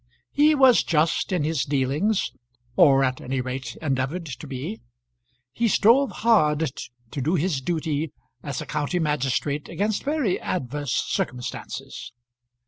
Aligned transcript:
He 0.31 0.55
was 0.55 0.81
just 0.81 1.31
in 1.31 1.43
his 1.43 1.63
dealings, 1.63 2.31
or 2.75 3.03
at 3.03 3.21
any 3.21 3.39
rate 3.39 3.77
endeavoured 3.83 4.25
to 4.25 4.47
be 4.47 4.77
so. 4.77 4.81
He 5.51 5.67
strove 5.67 6.09
hard 6.09 6.71
to 7.11 7.21
do 7.21 7.35
his 7.35 7.61
duty 7.61 8.11
as 8.41 8.61
a 8.61 8.65
county 8.65 8.97
magistrate 8.97 9.69
against 9.69 10.03
very 10.03 10.39
adverse 10.41 10.93
circumstances. 10.95 12.13